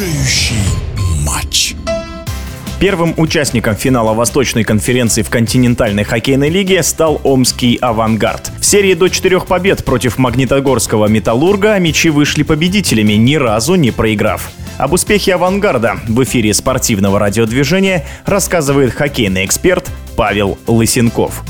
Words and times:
решающий 0.00 0.54
матч. 1.26 1.74
Первым 2.78 3.12
участником 3.18 3.76
финала 3.76 4.14
Восточной 4.14 4.64
конференции 4.64 5.20
в 5.20 5.28
континентальной 5.28 6.04
хоккейной 6.04 6.48
лиге 6.48 6.82
стал 6.82 7.20
Омский 7.22 7.76
«Авангард». 7.76 8.50
В 8.58 8.64
серии 8.64 8.94
до 8.94 9.08
четырех 9.08 9.46
побед 9.46 9.84
против 9.84 10.16
магнитогорского 10.16 11.06
«Металлурга» 11.06 11.78
мячи 11.78 12.08
вышли 12.08 12.42
победителями, 12.42 13.14
ни 13.14 13.34
разу 13.34 13.74
не 13.74 13.90
проиграв. 13.90 14.50
Об 14.78 14.94
успехе 14.94 15.34
«Авангарда» 15.34 15.96
в 16.08 16.22
эфире 16.24 16.54
спортивного 16.54 17.18
радиодвижения 17.18 18.06
рассказывает 18.24 18.94
хоккейный 18.94 19.44
эксперт 19.44 19.90
Павел 20.16 20.56
Лысенков. 20.66 21.42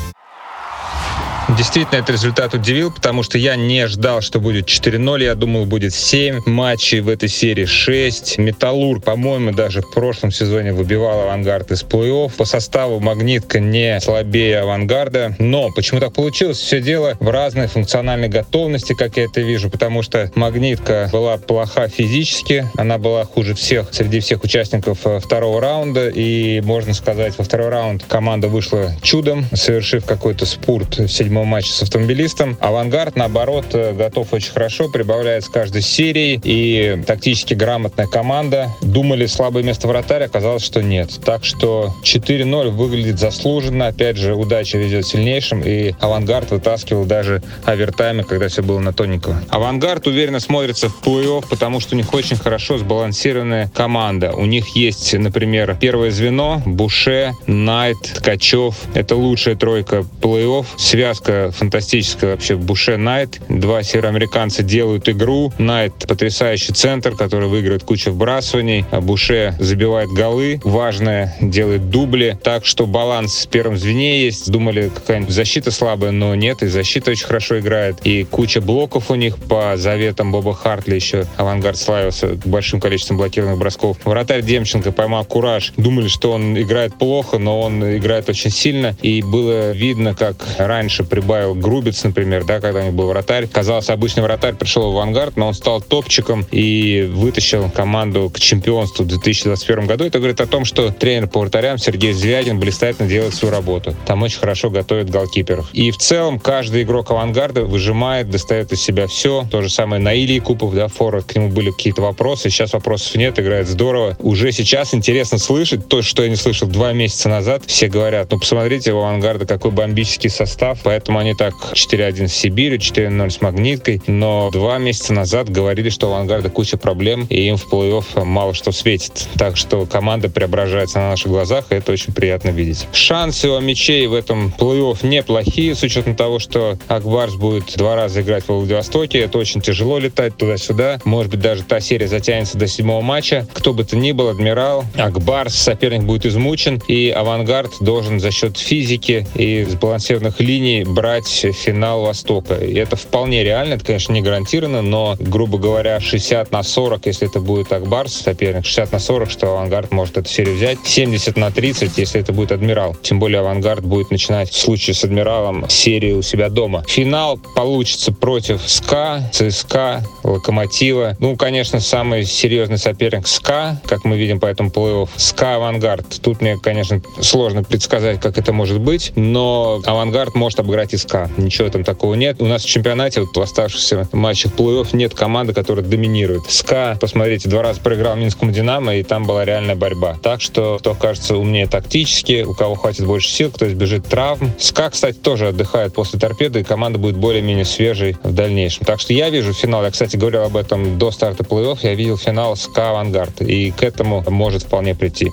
Действительно, 1.56 1.98
этот 1.98 2.10
результат 2.10 2.54
удивил, 2.54 2.92
потому 2.92 3.24
что 3.24 3.36
я 3.36 3.56
не 3.56 3.86
ждал, 3.88 4.20
что 4.20 4.40
будет 4.40 4.68
4-0. 4.68 5.24
Я 5.24 5.34
думал, 5.34 5.66
будет 5.66 5.92
7 5.92 6.42
матчей 6.46 7.00
в 7.00 7.08
этой 7.08 7.28
серии, 7.28 7.64
6. 7.64 8.38
Металлург, 8.38 9.02
по-моему, 9.02 9.52
даже 9.52 9.82
в 9.82 9.90
прошлом 9.90 10.30
сезоне 10.30 10.72
выбивал 10.72 11.22
авангард 11.22 11.72
из 11.72 11.82
плей-офф. 11.82 12.32
По 12.36 12.44
составу 12.44 13.00
Магнитка 13.00 13.58
не 13.58 14.00
слабее 14.00 14.60
авангарда. 14.60 15.34
Но 15.38 15.70
почему 15.74 15.98
так 15.98 16.12
получилось? 16.12 16.58
Все 16.58 16.80
дело 16.80 17.16
в 17.18 17.28
разной 17.28 17.66
функциональной 17.66 18.28
готовности, 18.28 18.94
как 18.94 19.16
я 19.16 19.24
это 19.24 19.40
вижу, 19.40 19.70
потому 19.70 20.02
что 20.02 20.30
Магнитка 20.36 21.08
была 21.12 21.36
плоха 21.36 21.88
физически, 21.88 22.70
она 22.76 22.98
была 22.98 23.24
хуже 23.24 23.54
всех 23.54 23.88
среди 23.90 24.20
всех 24.20 24.44
участников 24.44 24.98
э, 25.04 25.18
второго 25.18 25.60
раунда, 25.60 26.08
и, 26.08 26.60
можно 26.60 26.94
сказать, 26.94 27.36
во 27.38 27.44
второй 27.44 27.70
раунд 27.70 28.04
команда 28.08 28.48
вышла 28.48 28.92
чудом, 29.02 29.46
совершив 29.52 30.04
какой-то 30.04 30.46
спурт 30.46 30.98
в 30.98 31.08
седьмом 31.08 31.39
седьмом 31.40 31.48
матче 31.48 31.72
с 31.72 31.82
Автомобилистом. 31.82 32.58
Авангард, 32.60 33.16
наоборот, 33.16 33.66
э, 33.72 33.92
готов 33.94 34.32
очень 34.32 34.52
хорошо, 34.52 34.88
прибавляет 34.90 35.44
с 35.44 35.48
каждой 35.48 35.80
серией. 35.80 36.38
И 36.42 37.02
тактически 37.06 37.54
грамотная 37.54 38.06
команда. 38.06 38.68
Думали 38.82 39.26
слабое 39.26 39.62
место 39.62 39.88
вратаря, 39.88 40.26
оказалось, 40.26 40.62
что 40.62 40.82
нет. 40.82 41.18
Так 41.24 41.44
что 41.44 41.94
4-0 42.04 42.70
выглядит 42.70 43.18
заслуженно. 43.18 43.86
Опять 43.86 44.16
же, 44.18 44.34
удача 44.34 44.76
везет 44.76 45.06
сильнейшим. 45.06 45.62
И 45.62 45.94
Авангард 46.00 46.50
вытаскивал 46.50 47.04
даже 47.06 47.36
в 47.36 47.42
овертайме, 47.64 48.22
когда 48.22 48.48
все 48.48 48.62
было 48.62 48.78
на 48.78 48.92
тоненького. 48.92 49.42
Авангард 49.48 50.06
уверенно 50.06 50.40
смотрится 50.40 50.88
в 50.90 51.00
плей-офф, 51.02 51.46
потому 51.48 51.80
что 51.80 51.94
у 51.94 51.98
них 51.98 52.12
очень 52.12 52.36
хорошо 52.36 52.76
сбалансированная 52.76 53.70
команда. 53.74 54.32
У 54.32 54.44
них 54.44 54.76
есть, 54.76 55.14
например, 55.14 55.76
первое 55.80 56.10
звено, 56.10 56.62
Буше, 56.66 57.32
Найт, 57.46 57.98
Ткачев. 58.16 58.74
Это 58.94 59.16
лучшая 59.16 59.56
тройка 59.56 60.04
плей-офф. 60.20 60.66
Связка 60.76 61.29
Фантастика, 61.30 61.50
фантастическая 61.52 62.30
вообще 62.32 62.56
Буше 62.56 62.96
Найт. 62.96 63.40
Два 63.48 63.82
североамериканца 63.82 64.62
делают 64.62 65.08
игру. 65.08 65.52
Найт 65.58 65.94
потрясающий 66.08 66.72
центр, 66.72 67.14
который 67.14 67.48
выигрывает 67.48 67.84
кучу 67.84 68.10
вбрасываний. 68.10 68.84
А 68.90 69.00
Буше 69.00 69.54
забивает 69.60 70.08
голы. 70.10 70.60
Важное, 70.64 71.36
делает 71.40 71.90
дубли. 71.90 72.36
Так 72.42 72.66
что 72.66 72.86
баланс 72.86 73.46
в 73.46 73.48
первом 73.48 73.76
звене 73.76 74.24
есть. 74.24 74.50
Думали, 74.50 74.90
какая-нибудь 74.92 75.32
защита 75.32 75.70
слабая, 75.70 76.10
но 76.10 76.34
нет. 76.34 76.62
И 76.62 76.66
защита 76.66 77.12
очень 77.12 77.26
хорошо 77.26 77.60
играет. 77.60 77.98
И 78.04 78.24
куча 78.24 78.60
блоков 78.60 79.10
у 79.10 79.14
них 79.14 79.36
по 79.36 79.74
заветам 79.76 80.32
Боба 80.32 80.54
Хартли 80.54 80.96
еще. 80.96 81.26
Авангард 81.36 81.76
славился 81.76 82.38
большим 82.44 82.80
количеством 82.80 83.18
блокированных 83.18 83.58
бросков. 83.58 83.98
Вратарь 84.04 84.42
Демченко 84.42 84.90
поймал 84.90 85.24
кураж. 85.24 85.72
Думали, 85.76 86.08
что 86.08 86.32
он 86.32 86.58
играет 86.58 86.94
плохо, 86.96 87.38
но 87.38 87.60
он 87.60 87.96
играет 87.96 88.28
очень 88.28 88.50
сильно. 88.50 88.96
И 89.02 89.22
было 89.22 89.70
видно, 89.70 90.14
как 90.14 90.44
раньше 90.58 91.04
при 91.04 91.19
прибавил 91.20 91.54
Грубец, 91.54 92.02
например, 92.02 92.44
да, 92.44 92.60
когда 92.60 92.80
у 92.80 92.84
них 92.84 92.94
был 92.94 93.08
вратарь. 93.08 93.46
Казалось, 93.46 93.90
обычный 93.90 94.22
вратарь 94.22 94.54
пришел 94.54 94.90
в 94.90 94.96
авангард, 94.96 95.36
но 95.36 95.48
он 95.48 95.54
стал 95.54 95.82
топчиком 95.82 96.46
и 96.50 97.08
вытащил 97.12 97.70
команду 97.70 98.30
к 98.30 98.40
чемпионству 98.40 99.04
в 99.04 99.08
2021 99.08 99.86
году. 99.86 100.04
Это 100.04 100.18
говорит 100.18 100.40
о 100.40 100.46
том, 100.46 100.64
что 100.64 100.90
тренер 100.90 101.28
по 101.28 101.40
вратарям 101.40 101.76
Сергей 101.76 102.12
Звягин 102.12 102.58
блистательно 102.58 103.06
делает 103.06 103.34
свою 103.34 103.54
работу. 103.54 103.94
Там 104.06 104.22
очень 104.22 104.38
хорошо 104.38 104.70
готовят 104.70 105.10
голкиперов. 105.10 105.68
И 105.74 105.90
в 105.90 105.98
целом 105.98 106.38
каждый 106.38 106.82
игрок 106.84 107.10
авангарда 107.10 107.64
выжимает, 107.64 108.30
достает 108.30 108.72
из 108.72 108.80
себя 108.80 109.06
все. 109.06 109.46
То 109.50 109.60
же 109.60 109.68
самое 109.68 110.00
на 110.00 110.14
Ильи 110.14 110.40
Купов, 110.40 110.74
да, 110.74 110.88
форвард, 110.88 111.26
к 111.26 111.36
нему 111.36 111.50
были 111.50 111.70
какие-то 111.70 112.00
вопросы. 112.00 112.48
Сейчас 112.48 112.72
вопросов 112.72 113.14
нет, 113.16 113.38
играет 113.38 113.68
здорово. 113.68 114.16
Уже 114.20 114.52
сейчас 114.52 114.94
интересно 114.94 115.36
слышать 115.38 115.86
то, 115.86 116.00
что 116.00 116.22
я 116.22 116.30
не 116.30 116.36
слышал 116.36 116.66
два 116.66 116.92
месяца 116.92 117.28
назад. 117.28 117.64
Все 117.66 117.88
говорят, 117.88 118.30
ну 118.30 118.38
посмотрите, 118.38 118.92
у 118.92 118.98
авангарда 119.00 119.44
какой 119.44 119.70
бомбический 119.70 120.30
состав, 120.30 120.78
поэтому 120.82 120.99
Поэтому 121.00 121.18
они 121.18 121.32
так 121.32 121.54
4-1 121.72 122.28
с 122.28 122.34
Сибирью, 122.34 122.78
4-0 122.78 123.30
с 123.30 123.40
Магниткой. 123.40 124.02
Но 124.06 124.50
два 124.52 124.76
месяца 124.76 125.14
назад 125.14 125.48
говорили, 125.48 125.88
что 125.88 126.10
у 126.10 126.12
Авангарда 126.12 126.50
куча 126.50 126.76
проблем, 126.76 127.26
и 127.30 127.48
им 127.48 127.56
в 127.56 127.72
плей-офф 127.72 128.22
мало 128.26 128.52
что 128.52 128.70
светит. 128.70 129.26
Так 129.38 129.56
что 129.56 129.86
команда 129.86 130.28
преображается 130.28 130.98
на 130.98 131.10
наших 131.10 131.28
глазах, 131.28 131.64
и 131.70 131.76
это 131.76 131.92
очень 131.92 132.12
приятно 132.12 132.50
видеть. 132.50 132.86
Шансы 132.92 133.48
у 133.48 133.58
мячей 133.60 134.06
в 134.08 134.12
этом 134.12 134.52
плей-офф 134.58 135.06
неплохие, 135.06 135.74
с 135.74 135.82
учетом 135.82 136.14
того, 136.14 136.38
что 136.38 136.76
Акбарс 136.88 137.34
будет 137.36 137.74
два 137.78 137.96
раза 137.96 138.20
играть 138.20 138.44
в 138.44 138.50
Владивостоке. 138.50 139.20
Это 139.20 139.38
очень 139.38 139.62
тяжело 139.62 139.98
летать 139.98 140.36
туда-сюда. 140.36 141.00
Может 141.06 141.30
быть, 141.30 141.40
даже 141.40 141.62
та 141.62 141.80
серия 141.80 142.08
затянется 142.08 142.58
до 142.58 142.66
седьмого 142.66 143.00
матча. 143.00 143.48
Кто 143.54 143.72
бы 143.72 143.84
то 143.84 143.96
ни 143.96 144.12
был, 144.12 144.28
Адмирал, 144.28 144.84
Ак 144.98 145.14
Барс, 145.14 145.54
соперник 145.54 146.02
будет 146.02 146.26
измучен, 146.26 146.78
и 146.88 147.08
Авангард 147.08 147.72
должен 147.80 148.20
за 148.20 148.30
счет 148.30 148.58
физики 148.58 149.26
и 149.34 149.64
сбалансированных 149.66 150.38
линий 150.40 150.89
брать 150.90 151.28
финал 151.28 152.02
Востока. 152.02 152.54
И 152.54 152.74
это 152.74 152.96
вполне 152.96 153.44
реально, 153.44 153.74
это, 153.74 153.84
конечно, 153.84 154.12
не 154.12 154.22
гарантированно, 154.22 154.82
но, 154.82 155.16
грубо 155.18 155.58
говоря, 155.58 156.00
60 156.00 156.50
на 156.52 156.62
40, 156.62 157.06
если 157.06 157.28
это 157.28 157.40
будет 157.40 157.72
Ак 157.72 157.85
Барс 157.85 158.12
соперник, 158.12 158.64
60 158.64 158.92
на 158.92 158.98
40, 158.98 159.30
что 159.30 159.52
Авангард 159.52 159.92
может 159.92 160.16
эту 160.16 160.28
серию 160.28 160.56
взять, 160.56 160.78
70 160.84 161.36
на 161.36 161.50
30, 161.50 161.96
если 161.98 162.20
это 162.20 162.32
будет 162.32 162.52
Адмирал. 162.52 162.96
Тем 163.02 163.18
более 163.18 163.40
Авангард 163.40 163.84
будет 163.84 164.10
начинать 164.10 164.50
в 164.50 164.58
случае 164.58 164.94
с 164.94 165.04
Адмиралом 165.04 165.68
серию 165.68 166.18
у 166.18 166.22
себя 166.22 166.48
дома. 166.48 166.84
Финал 166.88 167.38
получится 167.54 168.12
против 168.12 168.62
СКА, 168.66 169.30
ЦСКА, 169.32 170.02
Локомотива. 170.24 171.16
Ну, 171.20 171.36
конечно, 171.36 171.80
самый 171.80 172.24
серьезный 172.24 172.78
соперник 172.78 173.26
СКА, 173.26 173.80
как 173.86 174.04
мы 174.04 174.16
видим 174.16 174.40
по 174.40 174.46
этому 174.46 174.70
плей-офф. 174.70 175.08
СКА 175.16 175.56
Авангард. 175.56 176.20
Тут 176.22 176.40
мне, 176.40 176.56
конечно, 176.56 177.00
сложно 177.20 177.62
предсказать, 177.62 178.20
как 178.20 178.38
это 178.38 178.52
может 178.52 178.80
быть, 178.80 179.12
но 179.16 179.80
Авангард 179.84 180.34
может 180.34 180.60
обыграть 180.60 180.79
играть 180.80 180.98
СКА. 180.98 181.30
Ничего 181.36 181.68
там 181.68 181.84
такого 181.84 182.14
нет. 182.14 182.40
У 182.40 182.46
нас 182.46 182.62
в 182.62 182.66
чемпионате, 182.68 183.20
вот 183.20 183.36
в 183.36 183.40
оставшихся 183.40 184.08
матчах 184.12 184.52
плей-офф 184.52 184.88
нет 184.92 185.14
команды, 185.14 185.52
которая 185.52 185.84
доминирует. 185.84 186.42
СКА, 186.48 186.96
посмотрите, 187.00 187.48
два 187.48 187.62
раза 187.62 187.80
проиграл 187.80 188.16
Минскому 188.16 188.52
Динамо, 188.52 188.96
и 188.96 189.02
там 189.02 189.24
была 189.24 189.44
реальная 189.44 189.76
борьба. 189.76 190.16
Так 190.22 190.40
что, 190.40 190.78
кто 190.78 190.94
кажется 190.94 191.36
умнее 191.36 191.66
тактически, 191.66 192.42
у 192.42 192.54
кого 192.54 192.74
хватит 192.74 193.06
больше 193.06 193.28
сил, 193.28 193.50
кто 193.50 193.68
избежит 193.68 194.06
травм. 194.06 194.52
СКА, 194.58 194.90
кстати, 194.90 195.16
тоже 195.16 195.48
отдыхает 195.48 195.94
после 195.94 196.18
Торпедо, 196.18 196.60
и 196.60 196.64
команда 196.64 196.98
будет 196.98 197.16
более-менее 197.16 197.64
свежей 197.64 198.16
в 198.22 198.32
дальнейшем. 198.32 198.86
Так 198.86 199.00
что 199.00 199.12
я 199.12 199.30
вижу 199.30 199.52
финал. 199.52 199.84
Я, 199.84 199.90
кстати, 199.90 200.16
говорил 200.16 200.42
об 200.44 200.56
этом 200.56 200.98
до 200.98 201.10
старта 201.10 201.44
плей-офф. 201.44 201.78
Я 201.82 201.94
видел 201.94 202.16
финал 202.16 202.56
СКА 202.56 202.90
Авангард. 202.90 203.42
И 203.42 203.70
к 203.70 203.82
этому 203.82 204.24
может 204.28 204.62
вполне 204.62 204.94
прийти. 204.94 205.30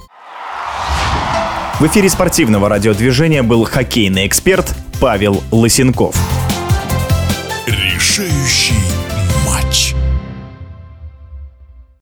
В 1.80 1.86
эфире 1.86 2.10
спортивного 2.10 2.70
радиодвижения 2.70 3.44
был 3.44 3.64
хоккейный 3.64 4.26
эксперт 4.26 4.74
Павел 5.00 5.44
Лысенков. 5.52 6.16
Решающий 7.68 8.87